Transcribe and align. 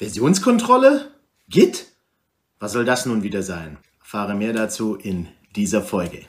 Versionskontrolle? 0.00 1.10
Git? 1.50 1.88
Was 2.58 2.72
soll 2.72 2.86
das 2.86 3.04
nun 3.04 3.22
wieder 3.22 3.42
sein? 3.42 3.76
Erfahre 4.00 4.34
mehr 4.34 4.54
dazu 4.54 4.94
in 4.94 5.28
dieser 5.56 5.82
Folge. 5.82 6.22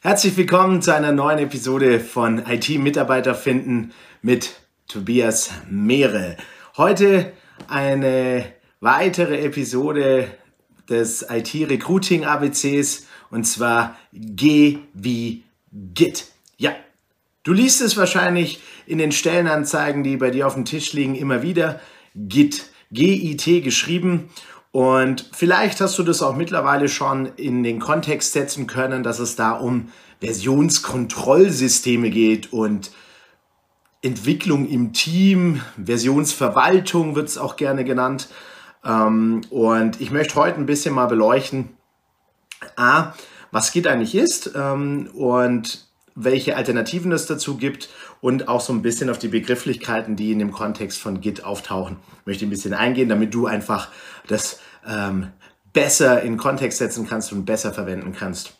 Herzlich 0.00 0.36
willkommen 0.36 0.82
zu 0.82 0.94
einer 0.94 1.12
neuen 1.12 1.38
Episode 1.38 1.98
von 1.98 2.44
IT-Mitarbeiter 2.46 3.34
finden 3.34 3.92
mit 4.20 4.60
Tobias 4.86 5.50
Meere. 5.70 6.36
Heute 6.76 7.32
eine 7.68 8.44
weitere 8.80 9.40
Episode 9.40 10.28
des 10.90 11.24
IT-Recruiting 11.26 12.26
ABCs 12.26 13.06
und 13.30 13.44
zwar 13.44 13.96
G 14.12 14.80
wie 14.92 15.42
Git. 15.72 16.26
Ja, 16.58 16.76
du 17.44 17.54
liest 17.54 17.80
es 17.80 17.96
wahrscheinlich 17.96 18.60
in 18.84 18.98
den 18.98 19.10
Stellenanzeigen, 19.10 20.02
die 20.02 20.18
bei 20.18 20.28
dir 20.28 20.46
auf 20.46 20.52
dem 20.52 20.66
Tisch 20.66 20.92
liegen, 20.92 21.14
immer 21.14 21.40
wieder. 21.40 21.80
Git. 22.14 22.75
GIT 22.92 23.64
geschrieben. 23.64 24.30
Und 24.72 25.30
vielleicht 25.32 25.80
hast 25.80 25.98
du 25.98 26.02
das 26.02 26.22
auch 26.22 26.36
mittlerweile 26.36 26.88
schon 26.88 27.26
in 27.36 27.62
den 27.62 27.78
Kontext 27.78 28.32
setzen 28.32 28.66
können, 28.66 29.02
dass 29.02 29.18
es 29.18 29.36
da 29.36 29.52
um 29.52 29.90
Versionskontrollsysteme 30.20 32.10
geht 32.10 32.52
und 32.52 32.90
Entwicklung 34.02 34.68
im 34.68 34.92
Team, 34.92 35.62
Versionsverwaltung 35.82 37.16
wird 37.16 37.28
es 37.28 37.38
auch 37.38 37.56
gerne 37.56 37.84
genannt. 37.84 38.28
Ähm, 38.84 39.42
und 39.50 40.00
ich 40.00 40.10
möchte 40.10 40.36
heute 40.36 40.58
ein 40.58 40.66
bisschen 40.66 40.94
mal 40.94 41.06
beleuchten, 41.06 41.70
A, 42.76 43.14
was 43.50 43.72
Git 43.72 43.86
eigentlich 43.86 44.14
ist 44.14 44.52
ähm, 44.54 45.10
und 45.14 45.85
welche 46.16 46.56
Alternativen 46.56 47.12
es 47.12 47.26
dazu 47.26 47.56
gibt 47.58 47.88
und 48.20 48.48
auch 48.48 48.60
so 48.60 48.72
ein 48.72 48.82
bisschen 48.82 49.10
auf 49.10 49.18
die 49.18 49.28
Begrifflichkeiten, 49.28 50.16
die 50.16 50.32
in 50.32 50.38
dem 50.38 50.50
Kontext 50.50 50.98
von 50.98 51.20
Git 51.20 51.44
auftauchen, 51.44 51.98
möchte 52.24 52.44
ich 52.44 52.48
ein 52.48 52.50
bisschen 52.50 52.74
eingehen, 52.74 53.08
damit 53.08 53.34
du 53.34 53.46
einfach 53.46 53.88
das 54.26 54.58
ähm, 54.88 55.28
besser 55.72 56.22
in 56.22 56.38
Kontext 56.38 56.78
setzen 56.78 57.06
kannst 57.06 57.32
und 57.32 57.44
besser 57.44 57.72
verwenden 57.72 58.14
kannst, 58.18 58.54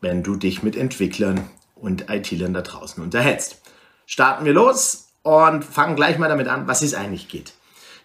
wenn 0.00 0.22
du 0.22 0.36
dich 0.36 0.62
mit 0.62 0.74
Entwicklern 0.74 1.48
und 1.76 2.08
IT-Lern 2.08 2.54
da 2.54 2.62
draußen 2.62 3.02
unterhältst. 3.02 3.60
Starten 4.06 4.46
wir 4.46 4.54
los 4.54 5.08
und 5.22 5.64
fangen 5.64 5.96
gleich 5.96 6.18
mal 6.18 6.28
damit 6.28 6.48
an, 6.48 6.66
was 6.66 6.82
ist 6.82 6.94
eigentlich 6.94 7.28
Git? 7.28 7.52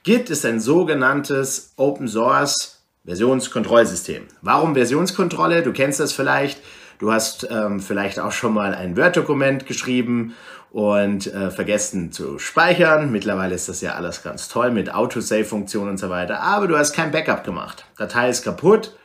Git 0.03 0.29
ist 0.29 0.45
ein 0.45 0.59
sogenanntes 0.59 1.73
Open 1.77 2.07
Source 2.07 2.81
Versionskontrollsystem. 3.05 4.23
Warum 4.41 4.73
Versionskontrolle? 4.75 5.63
Du 5.63 5.71
kennst 5.71 6.01
das 6.01 6.11
vielleicht. 6.11 6.61
Du 6.99 7.11
hast 7.11 7.47
ähm, 7.51 7.79
vielleicht 7.79 8.19
auch 8.19 8.31
schon 8.31 8.53
mal 8.53 8.73
ein 8.73 8.97
Word-Dokument 8.97 9.65
geschrieben 9.65 10.35
und 10.71 11.27
äh, 11.27 11.51
vergessen 11.51 12.11
zu 12.11 12.39
speichern. 12.39 13.11
Mittlerweile 13.11 13.55
ist 13.55 13.69
das 13.69 13.81
ja 13.81 13.95
alles 13.95 14.23
ganz 14.23 14.47
toll 14.49 14.71
mit 14.71 14.93
Autosave-Funktion 14.93 15.87
und 15.89 15.97
so 15.97 16.09
weiter. 16.09 16.41
Aber 16.41 16.67
du 16.67 16.77
hast 16.77 16.93
kein 16.93 17.11
Backup 17.11 17.43
gemacht. 17.43 17.85
Datei 17.97 18.29
ist 18.29 18.43
kaputt, 18.43 18.95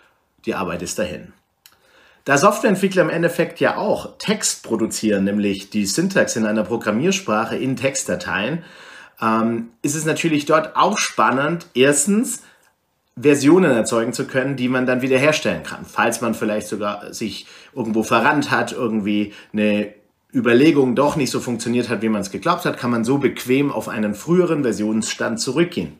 die 0.47 0.55
Arbeit 0.55 0.83
ist 0.83 0.99
dahin. 0.99 1.33
Da 2.25 2.39
Softwareentwickler 2.39 3.03
im 3.03 3.11
Endeffekt 3.11 3.59
ja 3.59 3.77
auch 3.77 4.17
Text 4.19 4.63
produzieren, 4.63 5.25
nämlich 5.25 5.71
die 5.71 5.87
Syntax 5.87 6.37
in 6.37 6.47
einer 6.47 6.63
Programmiersprache 6.63 7.57
in 7.57 7.77
Textdateien, 7.77 8.63
ähm, 9.21 9.71
ist 9.83 9.97
es 9.97 10.05
natürlich 10.05 10.47
dort 10.47 10.77
auch 10.77 10.99
spannend, 10.99 11.67
erstens 11.75 12.43
Versionen 13.21 13.71
erzeugen 13.71 14.13
zu 14.13 14.27
können, 14.27 14.57
die 14.57 14.69
man 14.69 14.87
dann 14.87 15.03
wiederherstellen 15.03 15.63
kann. 15.63 15.85
Falls 15.85 16.21
man 16.21 16.35
vielleicht 16.35 16.69
sogar 16.69 17.13
sich 17.13 17.47
irgendwo 17.75 18.03
verrannt 18.03 18.51
hat, 18.51 18.73
irgendwie 18.73 19.33
eine 19.53 19.93
Überlegung 20.35 20.95
doch 20.95 21.17
nicht 21.17 21.31
so 21.31 21.41
funktioniert 21.41 21.91
hat, 21.91 22.01
wie 22.01 22.09
man 22.09 22.23
es 22.23 22.31
geglaubt 22.31 22.65
hat, 22.65 22.79
kann 22.79 22.91
man 22.91 23.05
so 23.05 23.19
bequem 23.19 23.71
auf 23.71 23.89
einen 23.89 24.15
früheren 24.15 24.63
Versionsstand 24.63 25.41
zurückgehen. 25.41 25.99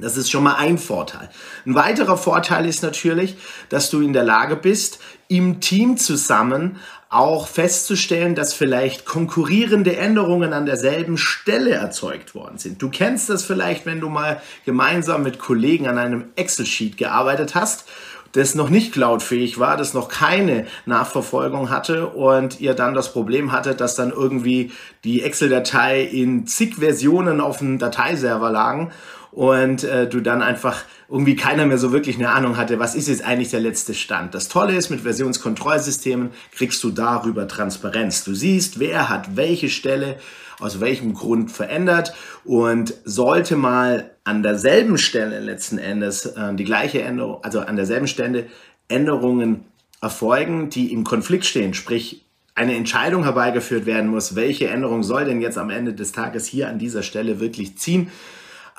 Das 0.00 0.16
ist 0.16 0.30
schon 0.30 0.44
mal 0.44 0.54
ein 0.54 0.78
Vorteil. 0.78 1.30
Ein 1.66 1.74
weiterer 1.74 2.16
Vorteil 2.16 2.66
ist 2.66 2.82
natürlich, 2.82 3.36
dass 3.68 3.90
du 3.90 4.00
in 4.00 4.12
der 4.12 4.24
Lage 4.24 4.56
bist, 4.56 4.98
im 5.28 5.60
Team 5.60 5.96
zusammen 5.96 6.76
auch 7.08 7.48
festzustellen, 7.48 8.34
dass 8.36 8.54
vielleicht 8.54 9.04
konkurrierende 9.04 9.96
Änderungen 9.96 10.52
an 10.52 10.64
derselben 10.64 11.18
Stelle 11.18 11.72
erzeugt 11.72 12.34
worden 12.36 12.58
sind. 12.58 12.80
Du 12.80 12.88
kennst 12.88 13.28
das 13.28 13.44
vielleicht, 13.44 13.84
wenn 13.84 14.00
du 14.00 14.08
mal 14.08 14.40
gemeinsam 14.64 15.24
mit 15.24 15.40
Kollegen 15.40 15.88
an 15.88 15.98
einem 15.98 16.26
Excel-Sheet 16.36 16.96
gearbeitet 16.96 17.54
hast 17.54 17.86
das 18.32 18.54
noch 18.54 18.70
nicht 18.70 18.92
cloudfähig 18.92 19.58
war, 19.58 19.76
das 19.76 19.94
noch 19.94 20.08
keine 20.08 20.66
Nachverfolgung 20.86 21.70
hatte 21.70 22.08
und 22.08 22.60
ihr 22.60 22.74
dann 22.74 22.94
das 22.94 23.12
Problem 23.12 23.52
hattet, 23.52 23.80
dass 23.80 23.94
dann 23.94 24.10
irgendwie 24.10 24.72
die 25.04 25.22
Excel-Datei 25.22 26.02
in 26.02 26.46
zig 26.46 26.76
Versionen 26.76 27.40
auf 27.40 27.58
dem 27.58 27.78
Dateiserver 27.78 28.50
lagen 28.50 28.92
und 29.32 29.84
äh, 29.84 30.08
du 30.08 30.20
dann 30.20 30.42
einfach 30.42 30.82
irgendwie 31.10 31.34
keiner 31.34 31.66
mehr 31.66 31.78
so 31.78 31.92
wirklich 31.92 32.16
eine 32.16 32.30
Ahnung 32.30 32.56
hatte, 32.56 32.78
was 32.78 32.94
ist 32.94 33.08
jetzt 33.08 33.24
eigentlich 33.24 33.50
der 33.50 33.60
letzte 33.60 33.94
Stand. 33.94 34.34
Das 34.34 34.48
Tolle 34.48 34.74
ist, 34.76 34.90
mit 34.90 35.00
Versionskontrollsystemen 35.00 36.30
kriegst 36.52 36.82
du 36.84 36.90
darüber 36.90 37.48
Transparenz. 37.48 38.22
Du 38.22 38.34
siehst, 38.34 38.78
wer 38.78 39.08
hat 39.08 39.36
welche 39.36 39.68
Stelle 39.68 40.16
aus 40.60 40.78
welchem 40.80 41.14
Grund 41.14 41.50
verändert 41.50 42.14
und 42.44 42.94
sollte 43.04 43.56
mal 43.56 44.10
an 44.24 44.42
derselben 44.42 44.98
Stelle 44.98 45.40
letzten 45.40 45.78
Endes 45.78 46.26
äh, 46.26 46.54
die 46.54 46.64
gleiche 46.64 47.02
Änderung, 47.02 47.42
also 47.42 47.60
an 47.60 47.76
derselben 47.76 48.06
Stelle 48.06 48.46
Änderungen 48.88 49.64
erfolgen, 50.00 50.70
die 50.70 50.92
im 50.92 51.02
Konflikt 51.02 51.44
stehen, 51.44 51.74
sprich 51.74 52.24
eine 52.54 52.76
Entscheidung 52.76 53.24
herbeigeführt 53.24 53.86
werden 53.86 54.10
muss, 54.10 54.36
welche 54.36 54.68
Änderung 54.68 55.02
soll 55.02 55.24
denn 55.24 55.40
jetzt 55.40 55.58
am 55.58 55.70
Ende 55.70 55.94
des 55.94 56.12
Tages 56.12 56.46
hier 56.46 56.68
an 56.68 56.78
dieser 56.78 57.02
Stelle 57.02 57.40
wirklich 57.40 57.78
ziehen, 57.78 58.10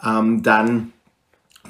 ähm, 0.06 0.44
dann 0.44 0.94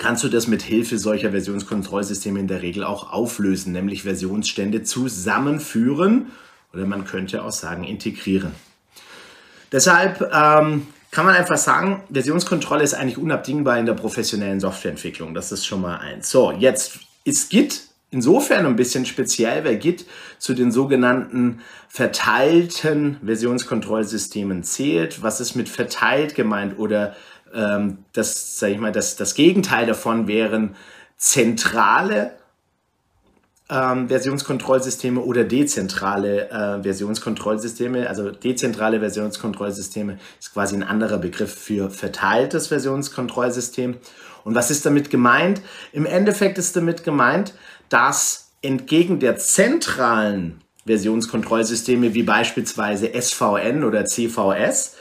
kannst 0.02 0.24
du 0.24 0.30
das 0.30 0.48
mit 0.48 0.64
Hilfe 0.64 0.98
solcher 0.98 1.30
Versionskontrollsysteme 1.30 2.40
in 2.40 2.48
der 2.48 2.64
Regel 2.64 2.84
auch 2.84 3.14
auflösen, 3.14 3.72
nämlich 3.72 4.02
Versionsstände 4.02 4.82
zusammenführen 4.82 6.32
oder 6.74 6.88
man 6.88 7.06
könnte 7.06 7.44
auch 7.44 7.52
sagen 7.52 7.84
integrieren. 7.84 8.52
Deshalb 9.72 10.22
ähm, 10.34 10.88
kann 11.12 11.26
man 11.26 11.36
einfach 11.36 11.58
sagen, 11.58 12.02
Versionskontrolle 12.12 12.84
ist 12.84 12.96
eigentlich 12.96 13.20
unabdingbar 13.20 13.78
in 13.78 13.86
der 13.86 13.94
professionellen 13.94 14.60
Softwareentwicklung. 14.60 15.36
Das 15.36 15.52
ist 15.52 15.68
schon 15.68 15.82
mal 15.82 15.98
eins. 15.98 16.32
So, 16.32 16.52
jetzt 16.52 17.00
ist 17.24 17.52
Git 17.52 17.84
insofern 18.10 18.66
ein 18.66 18.76
bisschen 18.76 19.06
speziell, 19.06 19.64
weil 19.64 19.78
Git 19.78 20.08
zu 20.40 20.56
den 20.56 20.72
sogenannten 20.72 21.62
verteilten 21.88 23.18
Versionskontrollsystemen 23.24 24.64
zählt. 24.64 25.22
Was 25.22 25.40
ist 25.40 25.54
mit 25.54 25.70
verteilt 25.70 26.34
gemeint 26.34 26.80
oder 26.80 27.16
ähm, 27.54 28.00
das, 28.14 28.60
sage 28.60 28.74
ich 28.74 28.80
mal, 28.80 28.92
das, 28.92 29.16
das 29.16 29.36
Gegenteil 29.36 29.86
davon 29.86 30.28
wären 30.28 30.76
zentrale 31.18 32.32
ähm, 33.72 34.10
Versionskontrollsysteme 34.10 35.22
oder 35.22 35.46
dezentrale 35.46 36.50
äh, 36.50 36.84
Versionskontrollsysteme. 36.84 38.10
Also 38.10 38.32
dezentrale 38.32 39.00
Versionskontrollsysteme 39.00 40.20
ist 40.40 40.54
quasi 40.54 40.76
ein 40.76 40.84
anderer 40.84 41.18
Begriff 41.18 41.54
für 41.54 41.90
verteiltes 41.90 42.68
Versionskontrollsystem. 42.68 43.98
Und 44.44 44.56
was 44.56 44.72
ist 44.72 44.86
damit 44.86 45.10
gemeint? 45.10 45.62
Im 45.94 46.06
Endeffekt 46.06 46.58
ist 46.58 46.76
damit 46.76 47.04
gemeint, 47.04 47.54
dass 47.90 48.52
entgegen 48.62 49.20
der 49.20 49.38
zentralen 49.38 50.62
Versionskontrollsysteme 50.86 52.14
wie 52.14 52.24
beispielsweise 52.24 53.12
SVN 53.20 53.84
oder 53.84 54.06
CVS 54.06 54.98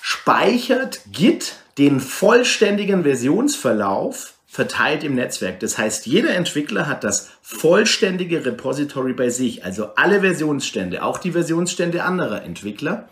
speichert 0.00 1.00
Git 1.12 1.56
den 1.78 2.00
vollständigen 2.00 3.04
Versionsverlauf 3.04 4.34
verteilt 4.46 5.04
im 5.04 5.14
Netzwerk. 5.14 5.60
Das 5.60 5.78
heißt, 5.78 6.06
jeder 6.06 6.34
Entwickler 6.34 6.86
hat 6.86 7.04
das 7.04 7.30
vollständige 7.42 8.44
Repository 8.44 9.12
bei 9.12 9.28
sich, 9.28 9.64
also 9.64 9.90
alle 9.94 10.20
Versionsstände, 10.20 11.02
auch 11.02 11.18
die 11.18 11.32
Versionsstände 11.32 12.02
anderer 12.02 12.42
Entwickler. 12.42 13.08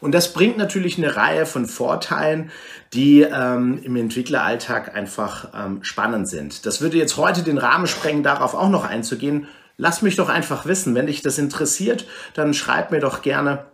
Und 0.00 0.12
das 0.12 0.32
bringt 0.32 0.58
natürlich 0.58 0.98
eine 0.98 1.16
Reihe 1.16 1.46
von 1.46 1.66
Vorteilen, 1.66 2.50
die 2.92 3.22
ähm, 3.22 3.80
im 3.82 3.96
Entwickleralltag 3.96 4.94
einfach 4.94 5.48
ähm, 5.54 5.84
spannend 5.84 6.28
sind. 6.28 6.66
Das 6.66 6.80
würde 6.80 6.98
jetzt 6.98 7.16
heute 7.16 7.42
den 7.42 7.58
Rahmen 7.58 7.86
sprengen, 7.86 8.22
darauf 8.22 8.54
auch 8.54 8.68
noch 8.68 8.84
einzugehen. 8.84 9.46
Lass 9.76 10.02
mich 10.02 10.16
doch 10.16 10.28
einfach 10.28 10.66
wissen, 10.66 10.94
wenn 10.94 11.06
dich 11.06 11.22
das 11.22 11.38
interessiert, 11.38 12.06
dann 12.34 12.54
schreib 12.54 12.90
mir 12.90 13.00
doch 13.00 13.22
gerne 13.22 13.64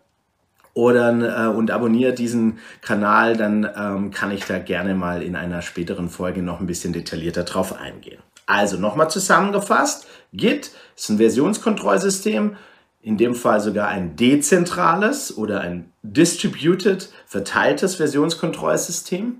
oder 0.74 1.46
äh, 1.46 1.48
und 1.48 1.70
abonniert 1.70 2.18
diesen 2.18 2.58
Kanal, 2.80 3.36
dann 3.36 3.68
ähm, 3.76 4.10
kann 4.10 4.30
ich 4.30 4.44
da 4.44 4.58
gerne 4.58 4.94
mal 4.94 5.22
in 5.22 5.36
einer 5.36 5.62
späteren 5.62 6.08
Folge 6.08 6.42
noch 6.42 6.60
ein 6.60 6.66
bisschen 6.66 6.92
detaillierter 6.92 7.44
drauf 7.44 7.78
eingehen. 7.78 8.20
Also 8.46 8.76
nochmal 8.76 9.10
zusammengefasst, 9.10 10.06
Git 10.32 10.72
ist 10.96 11.08
ein 11.08 11.18
Versionskontrollsystem, 11.18 12.56
in 13.02 13.16
dem 13.16 13.34
Fall 13.34 13.60
sogar 13.60 13.88
ein 13.88 14.16
dezentrales 14.16 15.36
oder 15.36 15.60
ein 15.60 15.92
distributed, 16.02 17.10
verteiltes 17.26 17.94
Versionskontrollsystem, 17.96 19.38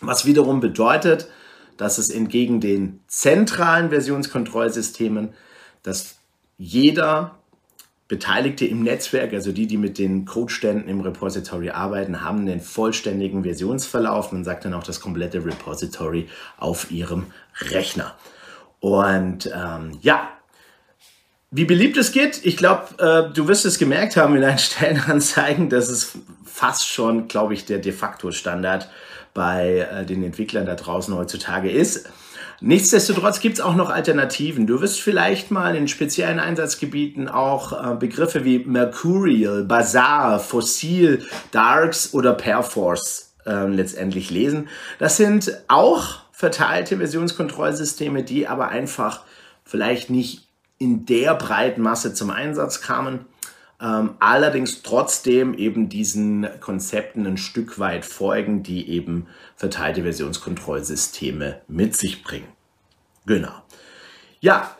was 0.00 0.26
wiederum 0.26 0.60
bedeutet, 0.60 1.28
dass 1.76 1.98
es 1.98 2.10
entgegen 2.10 2.60
den 2.60 3.00
zentralen 3.06 3.88
Versionskontrollsystemen, 3.88 5.30
dass 5.82 6.16
jeder 6.58 7.39
Beteiligte 8.10 8.66
im 8.66 8.82
Netzwerk, 8.82 9.32
also 9.32 9.52
die, 9.52 9.68
die 9.68 9.76
mit 9.76 9.96
den 9.96 10.24
Codeständen 10.24 10.88
im 10.88 11.00
Repository 11.00 11.70
arbeiten, 11.70 12.22
haben 12.22 12.44
den 12.44 12.60
vollständigen 12.60 13.44
Versionsverlauf. 13.44 14.32
Man 14.32 14.42
sagt 14.42 14.64
dann 14.64 14.74
auch 14.74 14.82
das 14.82 15.00
komplette 15.00 15.44
Repository 15.44 16.26
auf 16.58 16.90
ihrem 16.90 17.26
Rechner. 17.60 18.16
Und 18.80 19.48
ähm, 19.54 19.96
ja, 20.02 20.28
wie 21.52 21.64
beliebt 21.64 21.96
es 21.98 22.10
geht, 22.10 22.44
ich 22.44 22.56
glaube, 22.56 22.88
äh, 22.98 23.32
du 23.32 23.46
wirst 23.46 23.64
es 23.64 23.78
gemerkt 23.78 24.16
haben 24.16 24.34
in 24.34 24.42
deinen 24.42 24.58
Stellenanzeigen, 24.58 25.68
dass 25.68 25.88
es 25.88 26.18
fast 26.44 26.88
schon, 26.88 27.28
glaube 27.28 27.54
ich, 27.54 27.64
der 27.64 27.78
de 27.78 27.92
facto 27.92 28.32
Standard 28.32 28.90
bei 29.34 29.88
äh, 29.88 30.04
den 30.04 30.24
Entwicklern 30.24 30.66
da 30.66 30.74
draußen 30.74 31.14
heutzutage 31.14 31.70
ist. 31.70 32.10
Nichtsdestotrotz 32.62 33.40
gibt 33.40 33.54
es 33.54 33.60
auch 33.60 33.74
noch 33.74 33.88
Alternativen. 33.88 34.66
Du 34.66 34.82
wirst 34.82 35.00
vielleicht 35.00 35.50
mal 35.50 35.74
in 35.74 35.88
speziellen 35.88 36.38
Einsatzgebieten 36.38 37.28
auch 37.28 37.72
äh, 37.72 37.96
Begriffe 37.96 38.44
wie 38.44 38.58
Mercurial, 38.58 39.64
Bazaar, 39.64 40.40
Fossil, 40.40 41.24
Darks 41.52 42.12
oder 42.12 42.34
Perforce 42.34 43.32
äh, 43.46 43.66
letztendlich 43.66 44.30
lesen. 44.30 44.68
Das 44.98 45.16
sind 45.16 45.52
auch 45.68 46.18
verteilte 46.32 46.98
Versionskontrollsysteme, 46.98 48.24
die 48.24 48.46
aber 48.46 48.68
einfach 48.68 49.22
vielleicht 49.64 50.10
nicht 50.10 50.48
in 50.76 51.06
der 51.06 51.34
breiten 51.34 51.80
Masse 51.80 52.12
zum 52.12 52.30
Einsatz 52.30 52.82
kamen 52.82 53.24
ähm, 53.80 54.10
allerdings 54.20 54.82
trotzdem 54.82 55.54
eben 55.54 55.88
diesen 55.88 56.46
Konzepten 56.60 57.26
ein 57.26 57.38
Stück 57.38 57.78
weit 57.78 58.04
folgen, 58.04 58.62
die 58.62 58.90
eben 58.90 59.26
verteilte 59.56 60.02
Versionskontrollsysteme 60.02 61.62
mit 61.68 61.96
sich 61.96 62.22
bringen. 62.22 62.48
Genau. 63.26 63.52
Ja, 64.40 64.76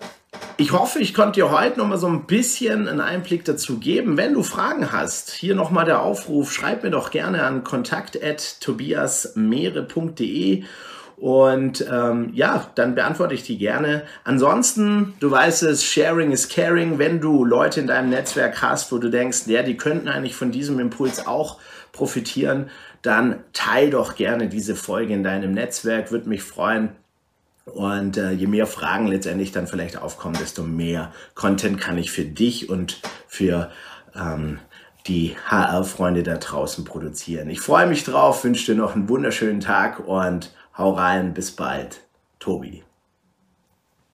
ich 0.56 0.72
hoffe, 0.72 0.98
ich 1.00 1.12
konnte 1.14 1.40
dir 1.40 1.50
heute 1.50 1.78
noch 1.78 1.88
mal 1.88 1.98
so 1.98 2.06
ein 2.06 2.26
bisschen 2.26 2.88
einen 2.88 3.00
Einblick 3.00 3.44
dazu 3.44 3.78
geben. 3.78 4.16
Wenn 4.16 4.32
du 4.34 4.42
Fragen 4.42 4.90
hast, 4.92 5.30
hier 5.30 5.54
noch 5.54 5.70
mal 5.70 5.84
der 5.84 6.02
Aufruf, 6.02 6.52
schreib 6.52 6.82
mir 6.82 6.90
doch 6.90 7.10
gerne 7.10 7.44
an 7.44 7.62
kontakt@tobiasmeere.de 7.64 10.64
und 11.20 11.86
ähm, 11.92 12.30
ja, 12.32 12.70
dann 12.76 12.94
beantworte 12.94 13.34
ich 13.34 13.42
die 13.42 13.58
gerne. 13.58 14.04
Ansonsten, 14.24 15.12
du 15.20 15.30
weißt 15.30 15.64
es, 15.64 15.84
Sharing 15.84 16.32
is 16.32 16.48
Caring. 16.48 16.98
Wenn 16.98 17.20
du 17.20 17.44
Leute 17.44 17.80
in 17.80 17.88
deinem 17.88 18.08
Netzwerk 18.08 18.62
hast, 18.62 18.90
wo 18.90 18.96
du 18.96 19.10
denkst, 19.10 19.42
ja, 19.44 19.62
die 19.62 19.76
könnten 19.76 20.08
eigentlich 20.08 20.34
von 20.34 20.50
diesem 20.50 20.80
Impuls 20.80 21.26
auch 21.26 21.60
profitieren, 21.92 22.70
dann 23.02 23.40
teil 23.52 23.90
doch 23.90 24.14
gerne 24.14 24.48
diese 24.48 24.74
Folge 24.74 25.12
in 25.12 25.22
deinem 25.22 25.52
Netzwerk. 25.52 26.10
Würde 26.10 26.26
mich 26.26 26.42
freuen. 26.42 26.88
Und 27.66 28.16
äh, 28.16 28.30
je 28.30 28.46
mehr 28.46 28.66
Fragen 28.66 29.06
letztendlich 29.06 29.52
dann 29.52 29.66
vielleicht 29.66 29.98
aufkommen, 29.98 30.38
desto 30.40 30.62
mehr 30.62 31.12
Content 31.34 31.78
kann 31.78 31.98
ich 31.98 32.10
für 32.10 32.24
dich 32.24 32.70
und 32.70 33.02
für 33.28 33.70
ähm, 34.16 34.58
die 35.06 35.36
HR-Freunde 35.46 36.22
da 36.22 36.38
draußen 36.38 36.86
produzieren. 36.86 37.50
Ich 37.50 37.60
freue 37.60 37.86
mich 37.86 38.04
drauf, 38.04 38.42
wünsche 38.42 38.72
dir 38.72 38.78
noch 38.78 38.94
einen 38.94 39.10
wunderschönen 39.10 39.60
Tag 39.60 40.08
und 40.08 40.50
Hau 40.80 40.92
rein, 40.92 41.34
bis 41.34 41.50
bald. 41.54 42.00
Tobi. 42.38 42.82